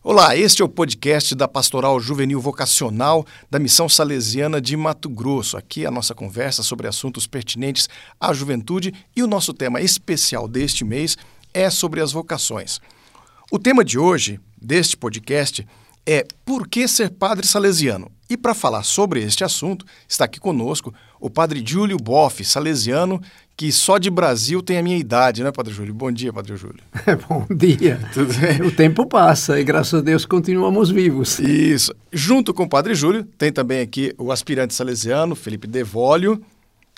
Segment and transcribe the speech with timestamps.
[0.00, 5.56] Olá, este é o podcast da Pastoral Juvenil Vocacional da Missão Salesiana de Mato Grosso.
[5.56, 7.88] Aqui a nossa conversa sobre assuntos pertinentes
[8.20, 11.16] à juventude e o nosso tema especial deste mês
[11.52, 12.80] é sobre as vocações.
[13.50, 15.66] O tema de hoje, deste podcast,
[16.06, 18.08] é Por que ser padre salesiano?
[18.30, 23.20] E para falar sobre este assunto, está aqui conosco o padre Júlio Boff, salesiano,
[23.58, 25.92] que só de Brasil tem a minha idade, né, Padre Júlio?
[25.92, 26.78] Bom dia, Padre Júlio.
[27.28, 27.98] Bom dia.
[28.14, 28.62] Tudo bem?
[28.62, 31.40] O tempo passa e graças a Deus continuamos vivos.
[31.40, 31.92] Isso.
[32.12, 36.40] Junto com o Padre Júlio, tem também aqui o aspirante salesiano, Felipe Devólio.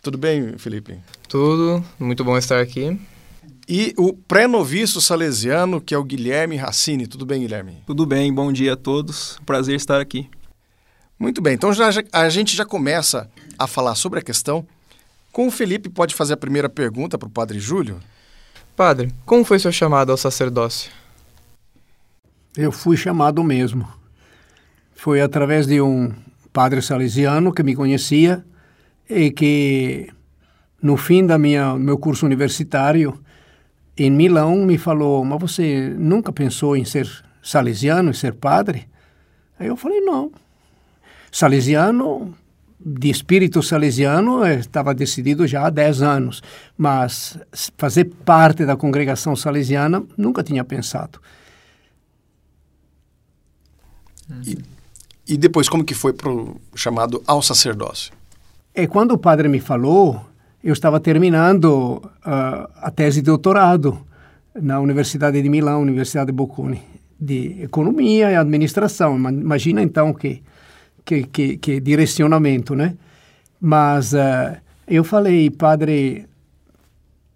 [0.02, 0.98] Tudo bem, Felipe?
[1.26, 3.00] Tudo, muito bom estar aqui.
[3.66, 7.06] E o pré-noviço salesiano, que é o Guilherme Racine.
[7.06, 7.78] Tudo bem, Guilherme?
[7.86, 9.40] Tudo bem, bom dia a todos.
[9.46, 10.28] Prazer estar aqui.
[11.18, 14.66] Muito bem, então já, já, a gente já começa a falar sobre a questão.
[15.32, 18.00] Com o Felipe, pode fazer a primeira pergunta para o Padre Júlio?
[18.76, 20.90] Padre, como foi seu chamado ao sacerdócio?
[22.56, 23.88] Eu fui chamado mesmo.
[24.94, 26.12] Foi através de um
[26.52, 28.44] padre salesiano que me conhecia
[29.08, 30.08] e que,
[30.82, 33.18] no fim da minha meu curso universitário
[33.96, 37.08] em Milão, me falou: Mas você nunca pensou em ser
[37.42, 38.88] salesiano, em ser padre?
[39.58, 40.32] Aí eu falei: Não
[41.30, 42.34] salesiano,
[42.84, 46.42] de espírito salesiano, eh, estava decidido já há 10 anos,
[46.76, 47.38] mas
[47.76, 51.20] fazer parte da congregação salesiana nunca tinha pensado.
[54.46, 54.58] E,
[55.28, 58.12] e depois, como que foi pro chamado ao sacerdócio?
[58.74, 60.24] É quando o padre me falou,
[60.62, 64.06] eu estava terminando uh, a tese de doutorado
[64.54, 66.82] na Universidade de Milão, Universidade Bocconi,
[67.18, 69.16] de economia e administração.
[69.16, 70.42] Imagina então que
[71.10, 72.94] que, que, que direcionamento, né?
[73.60, 76.26] Mas uh, eu falei, padre,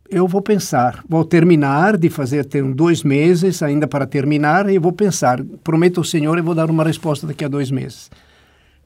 [0.09, 4.93] eu vou pensar, vou terminar de fazer, tenho dois meses ainda para terminar e vou
[4.93, 5.43] pensar.
[5.65, 8.11] Prometo ao Senhor, eu vou dar uma resposta daqui a dois meses.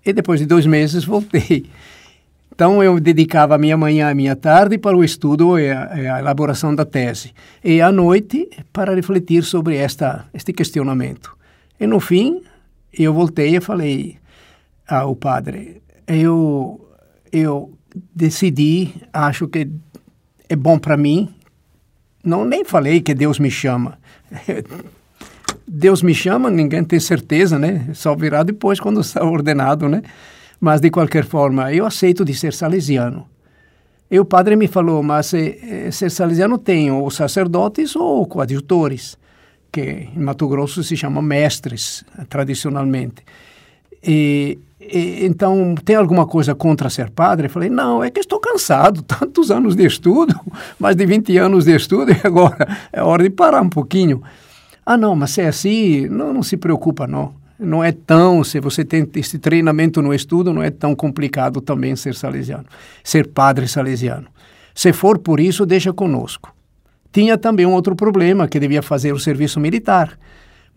[0.05, 1.67] E depois de dois meses voltei.
[2.55, 5.93] Então eu dedicava a minha manhã e a minha tarde para o estudo e a,
[5.93, 7.33] a, elaboração da tese.
[7.63, 11.37] E à noite para refletir sobre esta, este questionamento.
[11.79, 12.43] E no fim,
[12.93, 14.17] eu voltei e falei,
[14.89, 16.89] ao padre, eu,
[17.31, 17.75] eu
[18.15, 19.69] decidi, acho que
[20.49, 21.29] é bom para mim.
[22.25, 23.99] Não nem falei que Deus me chama.
[25.67, 27.91] Deus me chama, ninguém tem certeza, né?
[27.93, 30.03] Só virá depois quando está ordenado, né?
[30.59, 33.27] Mas de qualquer forma, eu aceito de ser salesiano.
[34.11, 39.19] E o padre me falou, mas eh, ser salesiano tem ou sacerdotes ou coadjutores,
[39.71, 43.23] que em Mato Grosso se chamam mestres, tradicionalmente.
[44.03, 47.47] E e, então, tem alguma coisa contra ser padre?
[47.47, 50.35] Eu falei, não, é que estou cansado, tantos anos de estudo,
[50.79, 54.23] mais de 20 anos de estudo, e agora é hora de parar um pouquinho.
[54.87, 57.35] Ah, não, mas se é assim, não, não se preocupa, não.
[57.59, 61.97] Não é tão, se você tem esse treinamento no estudo, não é tão complicado também
[61.97, 62.65] ser salesiano,
[63.03, 64.29] ser padre salesiano.
[64.73, 66.55] Se for por isso, deixa conosco.
[67.13, 70.17] Tinha também um outro problema, que devia fazer o serviço militar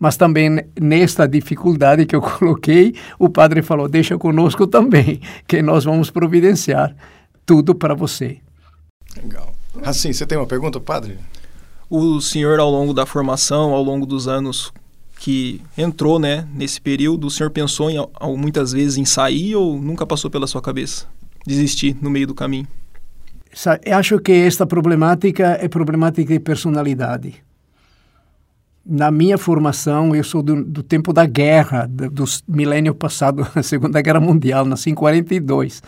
[0.02, 5.84] mas também nesta dificuldade que eu coloquei, o padre falou: deixa conosco também, que nós
[5.84, 6.92] vamos providenciar
[7.46, 8.38] tudo para você.
[9.16, 9.54] Legal.
[9.80, 11.18] Assim, você tem uma pergunta, padre?
[11.88, 14.72] O senhor, ao longo da formação, ao longo dos anos
[15.20, 17.96] que entrou né, nesse período, o senhor pensou em,
[18.36, 21.06] muitas vezes em sair ou nunca passou pela sua cabeça
[21.46, 22.66] desistir no meio do caminho?
[23.96, 27.40] Acho que esta problemática é problemática de personalidade
[28.84, 33.62] na minha formação, eu sou do, do tempo da guerra, do, do milênio passado, a
[33.62, 35.82] Segunda Guerra Mundial, nasci em 42.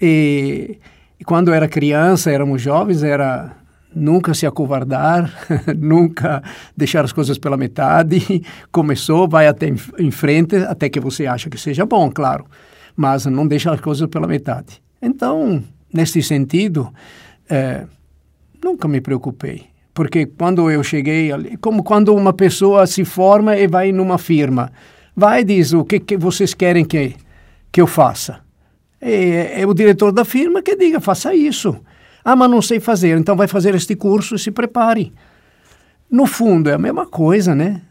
[0.00, 0.78] E,
[1.18, 3.56] e quando era criança, éramos jovens, era
[3.94, 5.32] nunca se acovardar,
[5.76, 6.42] nunca
[6.76, 8.42] deixar as coisas pela metade.
[8.70, 12.46] Começou, vai até em frente, até que você acha que seja bom, claro,
[12.96, 14.80] mas não deixa as coisas pela metade.
[15.02, 15.62] Então,
[15.92, 16.92] nesse sentido,
[17.48, 17.84] é,
[18.62, 23.66] nunca me preocupei porque quando eu cheguei ali, como quando uma pessoa se forma e
[23.66, 24.70] vai numa firma,
[25.16, 27.16] vai e diz o que, que vocês querem que,
[27.72, 28.38] que eu faça.
[29.00, 31.80] É, é o diretor da firma que diga, faça isso.
[32.24, 35.12] Ah, mas não sei fazer, então vai fazer este curso e se prepare.
[36.08, 37.82] No fundo, é a mesma coisa, né?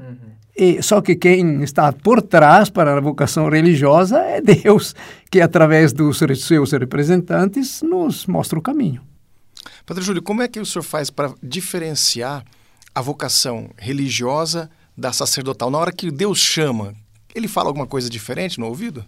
[0.00, 0.16] Uhum.
[0.56, 4.96] E, só que quem está por trás para a vocação religiosa é Deus,
[5.30, 9.11] que através dos seus representantes nos mostra o caminho.
[9.92, 12.42] Padre Júlio, como é que o senhor faz para diferenciar
[12.94, 15.70] a vocação religiosa da sacerdotal?
[15.70, 16.94] Na hora que Deus chama,
[17.34, 19.04] ele fala alguma coisa diferente no ouvido?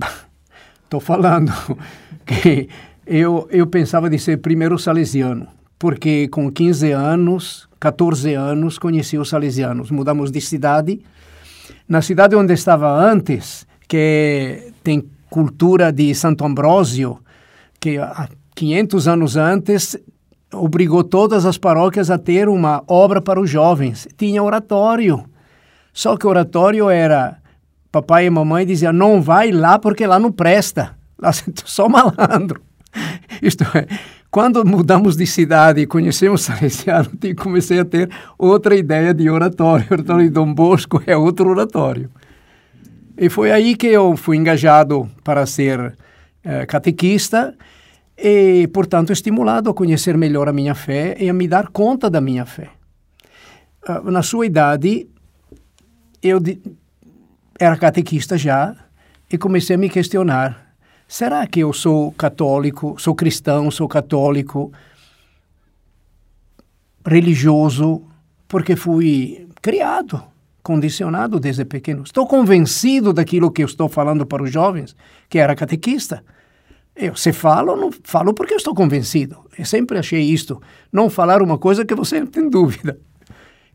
[0.82, 1.52] Estou falando
[2.26, 2.68] que
[3.06, 5.46] eu, eu pensava de ser primeiro salesiano,
[5.78, 9.92] porque com 15 anos, 14 anos, conheci os salesianos.
[9.92, 11.00] Mudamos de cidade.
[11.88, 17.20] Na cidade onde estava antes, que tem cultura de Santo Ambrósio,
[17.78, 17.96] que
[18.56, 19.96] 500 anos antes
[20.52, 24.08] obrigou todas as paróquias a ter uma obra para os jovens.
[24.16, 25.24] Tinha oratório.
[25.92, 27.36] Só que o oratório era
[27.92, 30.96] papai e mamãe diziam não vai lá porque lá não presta.
[31.18, 31.32] Lá
[31.64, 32.60] só malandro.
[33.40, 33.86] Isto é,
[34.30, 37.08] quando mudamos de cidade e conhecemos Salesiano,
[37.38, 39.86] comecei a ter outra ideia de oratório.
[39.88, 42.10] O oratório de Dom Bosco é outro oratório.
[43.16, 45.96] E foi aí que eu fui engajado para ser
[46.44, 47.54] eh, catequista
[48.16, 52.20] e, portanto, estimulado a conhecer melhor a minha fé e a me dar conta da
[52.20, 52.70] minha fé.
[53.86, 55.06] Uh, na sua idade,
[56.22, 56.40] eu
[57.58, 58.74] era catequista já
[59.30, 60.74] e comecei a me questionar:
[61.06, 64.72] será que eu sou católico, sou cristão, sou católico,
[67.04, 68.02] religioso,
[68.48, 70.22] porque fui criado,
[70.62, 72.02] condicionado desde pequeno?
[72.02, 74.96] Estou convencido daquilo que eu estou falando para os jovens,
[75.28, 76.24] que era catequista.
[76.96, 79.36] Eu, se falo, não falo porque eu estou convencido.
[79.58, 80.60] Eu sempre achei isto.
[80.90, 82.98] Não falar uma coisa que você tem dúvida.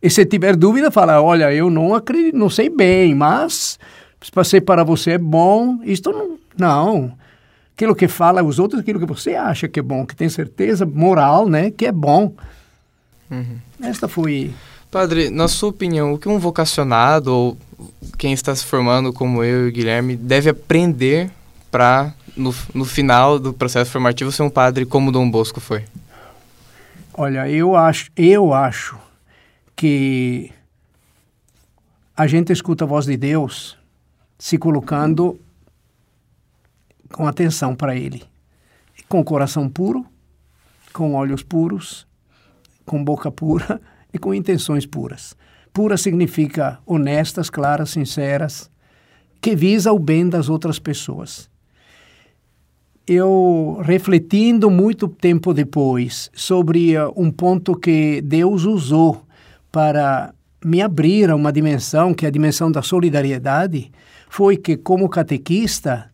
[0.01, 3.77] E se tiver dúvida, fala, olha, eu não acredito, não sei bem, mas
[4.33, 5.79] passei para você é bom.
[5.83, 7.13] Isto não, não.
[7.75, 10.85] Aquilo que fala os outros, aquilo que você acha que é bom, que tem certeza
[10.85, 12.33] moral, né, que é bom.
[13.29, 13.57] Uhum.
[13.83, 14.51] Esta foi...
[14.89, 17.57] Padre, na sua opinião, o que um vocacionado ou
[18.17, 21.31] quem está se formando como eu e o Guilherme deve aprender
[21.71, 25.85] para no, no final do processo formativo, ser um padre como Dom Bosco foi?
[27.13, 28.97] Olha, eu acho, eu acho
[29.75, 30.51] que
[32.15, 33.77] a gente escuta a voz de Deus
[34.39, 35.39] se colocando
[37.11, 38.23] com atenção para Ele,
[39.09, 40.05] com o coração puro,
[40.93, 42.07] com olhos puros,
[42.85, 43.81] com boca pura
[44.13, 45.35] e com intenções puras.
[45.73, 48.69] Pura significa honestas, claras, sinceras,
[49.41, 51.50] que visa o bem das outras pessoas
[53.07, 59.25] eu refletindo muito tempo depois sobre uh, um ponto que Deus usou
[59.71, 60.33] para
[60.63, 63.91] me abrir a uma dimensão que é a dimensão da solidariedade
[64.29, 66.11] foi que como catequista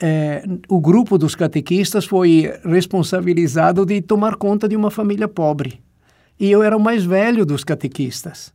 [0.00, 5.80] eh, o grupo dos catequistas foi responsabilizado de tomar conta de uma família pobre.
[6.38, 8.54] E eu era o mais velho dos catequistas.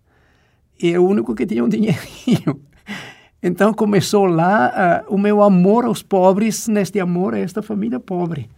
[0.81, 2.60] E o único que tinha um dinheirinho
[3.47, 8.50] então começou lá uh, o meu amor aos pobres, neste amor a esta família pobre.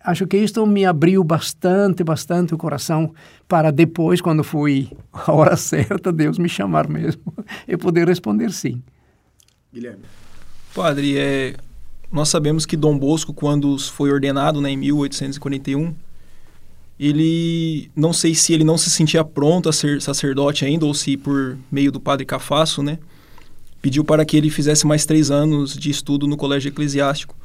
[0.00, 3.14] Acho que isto me abriu bastante, bastante o coração
[3.46, 7.22] para depois, quando fui a hora certa, Deus me chamar mesmo
[7.68, 8.82] e poder responder sim.
[9.72, 10.02] Guilherme.
[10.74, 11.54] Padre, é,
[12.10, 15.94] nós sabemos que Dom Bosco, quando foi ordenado né, em 1841,
[16.98, 21.16] ele não sei se ele não se sentia pronto a ser sacerdote ainda ou se
[21.16, 22.98] por meio do padre Cafasso, né?
[23.84, 27.36] Pediu para que ele fizesse mais três anos de estudo no colégio eclesiástico.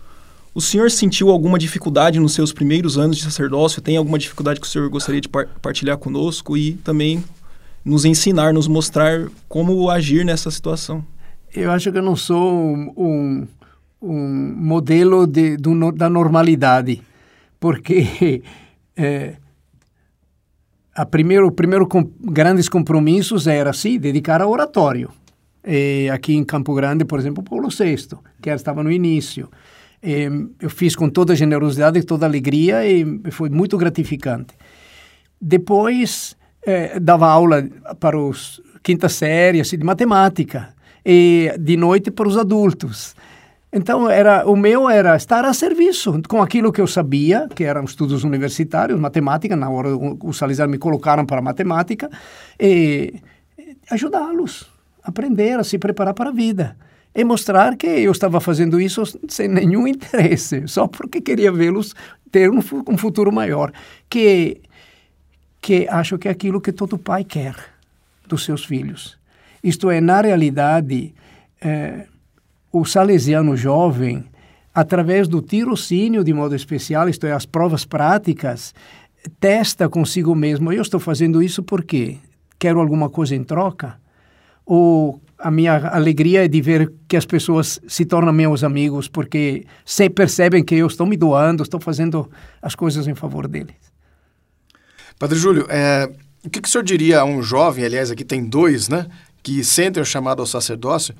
[0.56, 3.81] O senhor sentiu alguma dificuldade nos seus primeiros anos de sacerdócio?
[3.81, 7.21] Tem alguma dificuldade que o senhor gostaria de par partilhar conosco e também
[7.83, 11.06] nos ensinar, nos mostrar como agir nessa situação?
[11.53, 13.47] Eu acho que eu não sou um, um,
[14.01, 17.01] um modelo de, do, da normalidade,
[17.59, 18.42] porque
[18.95, 19.35] é,
[20.95, 25.12] a primeiro, primeiro com, grandes compromissos era, sim, dedicar ao oratório.
[25.65, 28.07] E aqui em Campo Grande, por exemplo, Paulo VI,
[28.42, 29.49] que estava no início.
[30.01, 30.30] E
[30.61, 34.56] eu fiz com toda generosidade e toda alegria e foi muito gratificante.
[35.42, 36.35] Depois,
[36.66, 37.68] eh, dava aula
[37.99, 40.73] para os quinta série assim, de matemática
[41.06, 43.16] e de noite para os adultos.
[43.71, 47.83] Então, era, o meu era estar a serviço com aquilo que eu sabia, que eram
[47.83, 49.56] estudos universitários, matemática.
[49.56, 49.89] Na hora,
[50.23, 52.09] os Salazar me colocaram para matemática
[52.59, 53.13] e
[53.92, 54.79] ajudá-los
[55.09, 56.75] aprender a se preparar para a vida
[57.13, 61.95] e mostrar que eu estava fazendo isso sem nenhum interesse, só porque queria vê-los
[62.31, 63.71] ter um, um, futuro maior,
[64.09, 64.61] que
[65.61, 67.54] que acho que é aquilo que todo pai quer
[68.25, 69.18] dos seus filhos.
[69.61, 71.13] Isto é, na realidade,
[71.59, 72.06] é,
[72.71, 74.23] o salesiano jovem,
[74.73, 78.73] através do tirocínio de modo especial, isto é, as provas práticas,
[79.37, 82.18] testa consigo mesmo, eu estou fazendo isso porque
[82.57, 83.99] quero alguma coisa em troca?
[84.69, 89.66] Ou a minha alegria é de ver que as pessoas se tornam meus amigos porque
[89.83, 92.30] se percebem que eu estou me doando, estou fazendo
[92.61, 93.73] as coisas em favor deles.
[95.18, 96.07] Padre Júlio, é,
[96.45, 99.07] o que, que o senhor diria a um jovem, aliás, aqui tem dois, né,
[99.42, 101.16] que sentem o chamado ao sacerdócio,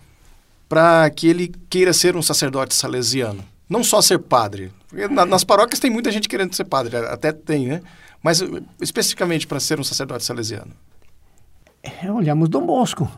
[0.68, 3.44] para que ele queira ser um sacerdote salesiano?
[3.68, 4.72] Não só ser padre.
[4.88, 7.82] Porque na, nas paróquias tem muita gente querendo ser padre, até tem, né?
[8.22, 8.44] Mas
[8.80, 10.72] especificamente para ser um sacerdote salesiano?
[11.82, 13.10] É, olhamos Dom Bosco.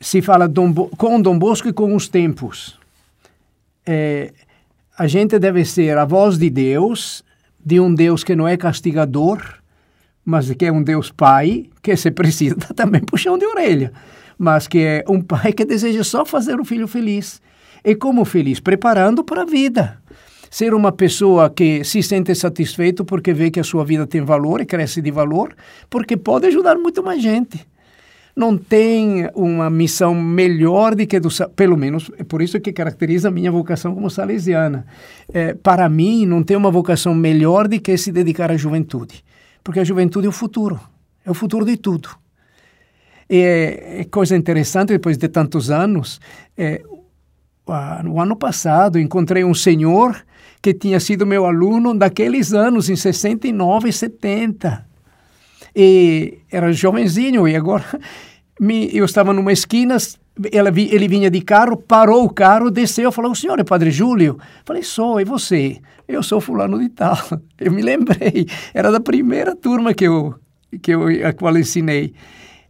[0.00, 2.78] Se fala Dom com Dom Bosco e com os tempos.
[3.84, 4.32] É,
[4.98, 7.22] a gente deve ser a voz de Deus,
[7.64, 9.42] de um Deus que não é castigador,
[10.24, 13.92] mas que é um Deus Pai, que se precisa também puxão de orelha,
[14.38, 17.40] mas que é um Pai que deseja só fazer o filho feliz.
[17.84, 18.58] E como feliz?
[18.58, 20.02] Preparando para a vida.
[20.50, 24.60] Ser uma pessoa que se sente satisfeito porque vê que a sua vida tem valor
[24.60, 25.54] e cresce de valor,
[25.88, 27.64] porque pode ajudar muito mais gente.
[28.36, 33.28] Não tem uma missão melhor do que do pelo menos é por isso que caracteriza
[33.28, 34.86] a minha vocação como salesiana.
[35.32, 39.24] É, para mim, não tem uma vocação melhor do que se dedicar à juventude,
[39.64, 40.78] porque a juventude é o futuro,
[41.24, 42.10] é o futuro de tudo.
[43.28, 46.20] E é, é coisa interessante depois de tantos anos.
[46.56, 46.82] É,
[48.04, 50.14] no ano passado encontrei um senhor
[50.62, 54.85] que tinha sido meu aluno daqueles anos, em 69 e 70.
[55.78, 57.84] E era jovenzinho, e agora
[58.58, 59.98] me, eu estava numa esquina,
[60.50, 64.38] ele, ele vinha de carro, parou o carro, desceu, falou, o senhor é Padre Júlio?
[64.64, 65.76] Falei, sou, e você?
[66.08, 67.18] Eu sou fulano de tal.
[67.60, 70.34] Eu me lembrei, era da primeira turma que eu,
[70.80, 72.14] que eu, a qual ensinei.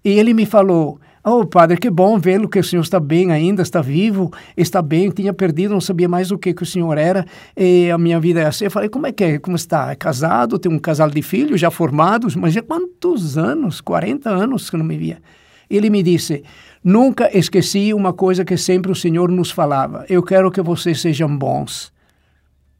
[0.05, 3.61] E ele me falou, Oh, padre, que bom vê-lo, que o senhor está bem ainda,
[3.61, 7.27] está vivo, está bem, tinha perdido, não sabia mais o que, que o senhor era,
[7.57, 8.67] e a minha vida é assim.
[8.67, 9.39] Eu falei, como é que é?
[9.41, 9.91] Como está?
[9.91, 13.81] É casado, tem um casal de filhos já formados, mas já quantos anos?
[13.81, 15.21] 40 anos que não me via.
[15.69, 16.45] Ele me disse,
[16.85, 21.37] nunca esqueci uma coisa que sempre o senhor nos falava, eu quero que vocês sejam
[21.37, 21.93] bons,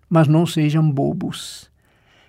[0.09, 1.69] mas não sejam bobos.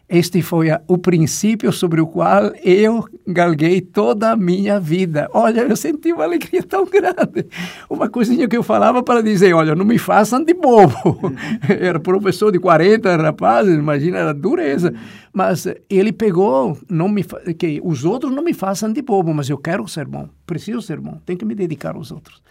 [0.10, 5.30] Este foi o princípio sobre o qual eu galguei toda a minha vida.
[5.34, 7.46] Olha, eu senti uma alegria tão grande.
[7.90, 11.34] Uma coisinha que eu falava para dizer, olha, não me façam de bobo.
[11.68, 14.94] era professor de 40 rapazes, imagina, era dureza.
[15.34, 17.26] Mas ele pegou, não me,
[17.60, 21.02] que os outros não me façam de bobo, mas eu quero ser bom, preciso ser
[21.02, 22.42] bom, tenho que me dedicar aos outros.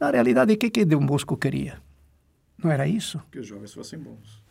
[0.00, 1.74] Na realidade, o que, que Dom Bosco queria?
[2.62, 3.20] Não era isso?
[3.30, 4.43] Que os jovens fossem bons.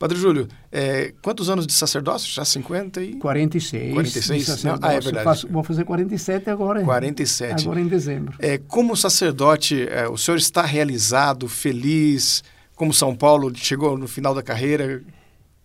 [0.00, 2.32] Padre Júlio, é, quantos anos de sacerdócio?
[2.32, 3.16] Já 50 e...
[3.16, 3.92] 46.
[3.92, 4.64] 46?
[4.64, 5.24] Não, ah, é verdade.
[5.24, 6.82] Faço, vou fazer 47 agora.
[6.82, 7.64] 47.
[7.64, 8.34] Agora em dezembro.
[8.38, 12.42] É, como sacerdote, é, o senhor está realizado, feliz?
[12.74, 15.02] Como São Paulo chegou no final da carreira?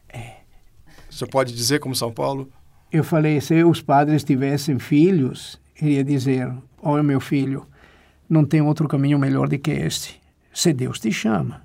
[0.09, 0.33] É.
[1.09, 2.51] O senhor pode dizer como São Paulo?
[2.91, 6.51] Eu falei, se os padres tivessem filhos, iria dizer,
[6.83, 7.65] olha meu filho,
[8.29, 10.19] não tem outro caminho melhor do que este.
[10.53, 11.64] Se Deus te chama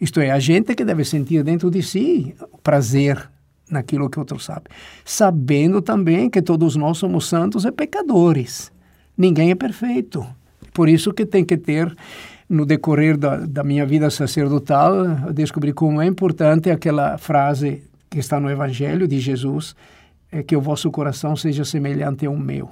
[0.00, 3.30] isto é, a gente que deve sentir dentro de si prazer
[3.70, 4.66] naquilo que outro sabe,
[5.04, 8.70] sabendo também que todos nós somos santos e pecadores.
[9.16, 10.26] Ninguém é perfeito.
[10.72, 11.94] Por isso que tem que ter,
[12.48, 18.38] no decorrer da, da minha vida sacerdotal, descobrir como é importante aquela frase que está
[18.38, 19.74] no Evangelho de Jesus,
[20.30, 22.68] é que o vosso coração seja semelhante ao meu,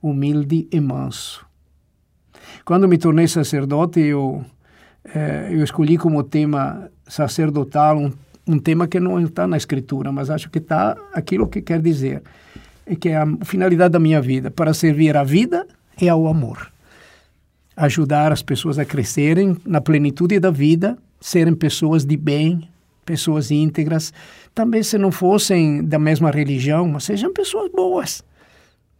[0.00, 1.44] humilde e manso.
[2.64, 4.44] Quando me tornei sacerdote, eu
[5.04, 8.12] é, eu escolhi como tema sacerdotal um,
[8.46, 12.22] um tema que não está na escritura, mas acho que está aquilo que quer dizer,
[12.98, 15.66] que é a finalidade da minha vida, para servir à vida
[16.00, 16.70] e ao amor.
[17.76, 22.68] Ajudar as pessoas a crescerem na plenitude da vida, serem pessoas de bem,
[23.04, 24.12] pessoas íntegras,
[24.54, 28.22] também se não fossem da mesma religião, mas sejam pessoas boas.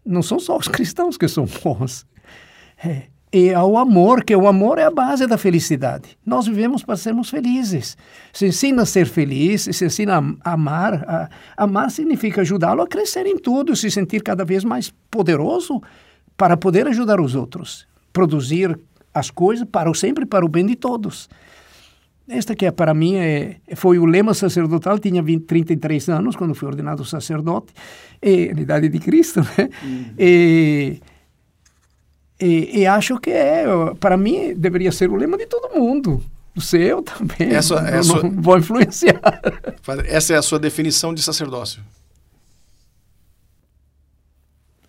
[0.05, 2.07] Não são só os cristãos que são bons.
[2.83, 3.03] É,
[3.33, 6.19] e ao amor, que o amor é a base da felicidade.
[6.27, 7.97] Nós vivemos para sermos felizes.
[8.33, 11.05] Se ensina a ser feliz, se ensina a amar.
[11.07, 15.81] A, amar significa ajudá-lo a crescer em tudo, se sentir cada vez mais poderoso
[16.37, 18.77] para poder ajudar os outros, produzir
[19.15, 21.29] as coisas para sempre para o bem de todos.
[22.29, 26.55] Esta que é, para mim é, foi o lema sacerdotal, tinha 20, 33 anos quando
[26.55, 27.73] fui ordenado sacerdote,
[28.23, 29.69] e, na idade de Cristo, né?
[29.83, 30.05] Uhum.
[30.17, 31.01] E,
[32.41, 33.65] e, e acho que é,
[33.99, 36.23] para mim, deveria ser o lema de todo mundo.
[36.57, 37.55] O seu também.
[37.55, 38.23] Essa, é não, sua...
[38.23, 39.21] não vou influenciar.
[40.07, 41.83] Essa é a sua definição de sacerdócio?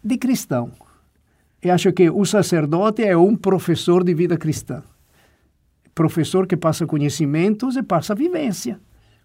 [0.04, 0.72] De cristão.
[1.62, 4.82] Eu acho que o sacerdote é um professor de vida cristã.
[5.94, 8.80] Professor que passa conhecimentos e passa vivência,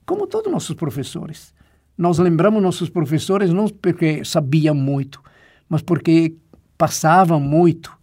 [0.04, 1.54] como todos nossos professores.
[1.97, 5.23] Nós lembramos nossos professores não porque sabiam muito,
[5.66, 6.35] mas porque
[6.76, 7.95] passavam muito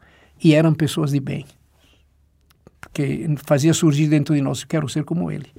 [0.43, 1.45] e eram pessoas de bem.
[2.79, 5.49] Porque fazia surgir dentro de nós, quero ser como ele,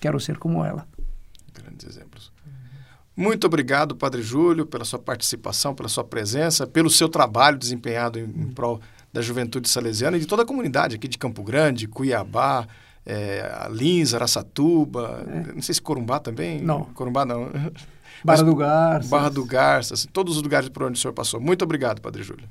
[0.00, 0.86] quero ser como ela.
[1.52, 2.32] Grandes exemplos.
[3.16, 8.24] Muito obrigado, Padre Júlio, pela sua participação, pela sua presença, pelo seu trabalho desempenhado em,
[8.24, 8.80] em prol
[9.12, 12.66] da juventude salesiana e de toda a comunidade aqui de Campo Grande, Cuiabá,
[13.06, 15.52] é, Lins, Araçatuba, é.
[15.52, 16.60] não sei se Corumbá também.
[16.60, 16.84] Não.
[16.86, 17.50] Corumbá não.
[18.24, 19.08] Barra do Garça.
[19.08, 21.40] Barra do Garça, assim, todos os lugares por onde o senhor passou.
[21.40, 22.48] Muito obrigado, Padre Júlio.